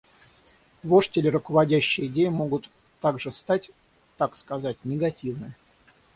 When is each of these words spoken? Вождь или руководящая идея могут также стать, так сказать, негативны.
Вождь 0.81 1.15
или 1.15 1.27
руководящая 1.29 2.07
идея 2.07 2.31
могут 2.31 2.71
также 3.01 3.31
стать, 3.31 3.69
так 4.17 4.35
сказать, 4.35 4.77
негативны. 4.83 5.53